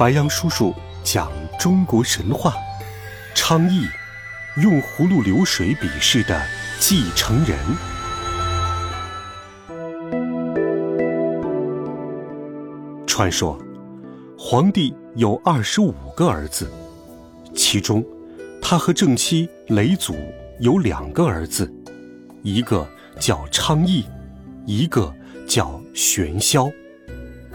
[0.00, 0.74] 白杨叔叔
[1.04, 2.54] 讲中国神话：
[3.34, 3.86] 昌邑，
[4.62, 6.40] 用葫芦流水比试的
[6.78, 7.58] 继承人。
[13.06, 13.58] 传说，
[14.38, 16.66] 皇帝有二十五个儿子，
[17.54, 18.02] 其中，
[18.62, 20.16] 他和正妻雷祖
[20.60, 21.70] 有两个儿子，
[22.42, 22.88] 一个
[23.18, 24.06] 叫昌邑，
[24.64, 25.14] 一个
[25.46, 26.72] 叫玄霄。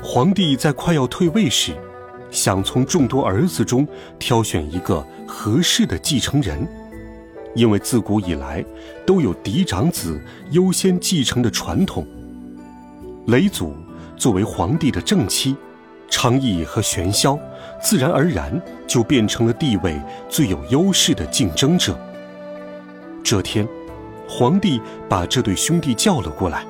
[0.04, 1.76] 皇帝在快要退位时，
[2.36, 3.88] 想从众多儿子中
[4.20, 6.68] 挑选一个合适的继承人，
[7.56, 8.64] 因为自古以来
[9.06, 10.20] 都有嫡长子
[10.52, 12.06] 优先继承的传统。
[13.28, 13.74] 雷祖
[14.18, 15.56] 作为皇帝的正妻，
[16.10, 17.40] 昌邑和玄霄
[17.82, 21.98] 自然而然就变成了地位最有优势的竞争者。
[23.24, 23.66] 这天，
[24.28, 26.66] 皇帝把这对兄弟叫了过来，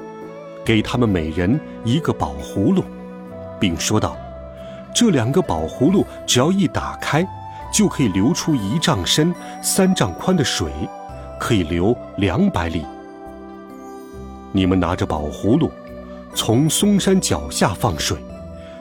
[0.64, 2.84] 给他们每人一个宝葫芦，
[3.60, 4.16] 并说道。
[4.96, 7.28] 这两个宝葫芦只要一打开，
[7.70, 10.72] 就可以流出一丈深、三丈宽的水，
[11.38, 12.86] 可以流两百里。
[14.54, 15.70] 你们拿着宝葫芦，
[16.34, 18.18] 从嵩山脚下放水，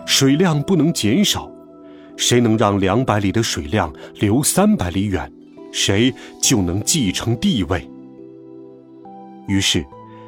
[0.07, 1.51] 水量不能减少。
[2.17, 5.29] 谁能让两百里的水量流三百里远，
[5.73, 7.91] 谁就能继承地位。
[9.49, 9.85] 于是，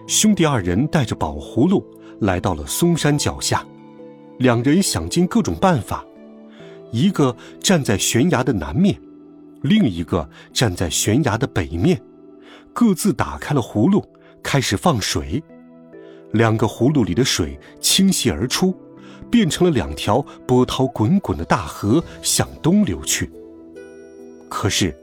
[0.09, 1.87] 兄弟二人带着宝葫芦
[2.23, 3.65] 来到了嵩山脚下。
[4.39, 6.05] 两人想尽各种办法，
[6.93, 9.01] 一个站在悬崖的南面，
[9.63, 12.01] 另一个站在悬崖的北面，
[12.73, 14.05] 各自打开了葫芦，
[14.43, 15.43] 开始放水。
[16.33, 18.77] 两个葫芦里的水倾泻而出，
[19.31, 23.31] 变成了两条波涛滚滚的大河，向东流去。
[24.51, 24.95] 可是，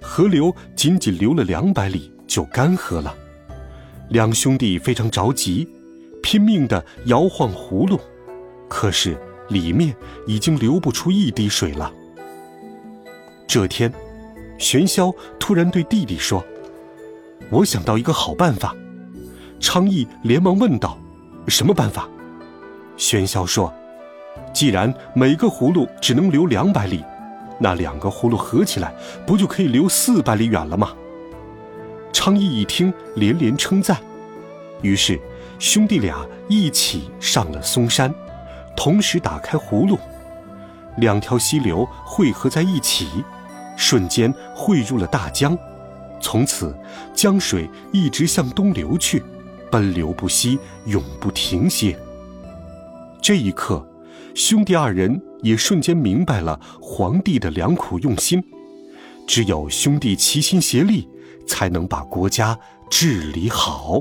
[0.00, 3.14] 河流仅仅流了两百里就干涸了。
[4.08, 5.68] 两兄弟非常着急，
[6.22, 8.00] 拼命地摇晃葫芦。
[8.68, 9.94] 可是里面
[10.26, 11.92] 已经流不出一滴水了。
[13.46, 13.92] 这天，
[14.58, 16.44] 玄霄突然对弟弟说
[17.50, 18.76] ：“我想到一个好办法。”
[19.58, 20.98] 昌邑连忙问道
[21.48, 22.08] ：“什么办法？”
[22.98, 23.72] 玄霄说
[24.52, 27.02] ：“既然每个葫芦只能流两百里，
[27.58, 28.94] 那两个葫芦合起来，
[29.26, 30.92] 不就可以流四百里远了吗？”
[32.12, 33.96] 昌邑一听，连连称赞。
[34.82, 35.18] 于是，
[35.58, 38.12] 兄弟俩一起上了嵩山。
[38.78, 39.98] 同时打开葫芦，
[40.98, 43.24] 两条溪流汇合在一起，
[43.76, 45.58] 瞬间汇入了大江。
[46.20, 46.72] 从此，
[47.12, 49.20] 江水一直向东流去，
[49.68, 51.98] 奔流不息，永不停歇。
[53.20, 53.84] 这一刻，
[54.32, 58.40] 兄弟二人也瞬间明白了皇帝的良苦用心。
[59.26, 61.08] 只有兄弟齐心协力，
[61.48, 62.56] 才能把国家
[62.88, 64.00] 治理好。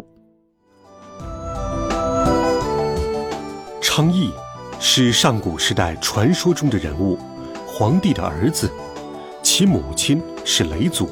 [3.82, 4.30] 昌邑。
[4.80, 7.18] 是上古时代传说中的人物，
[7.66, 8.72] 皇帝的儿子，
[9.42, 11.10] 其母亲是雷祖。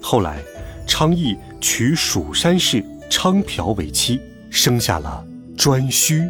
[0.00, 0.42] 后来，
[0.86, 4.20] 昌邑娶蜀山氏昌朴为妻，
[4.50, 5.24] 生下了
[5.56, 6.28] 颛顼。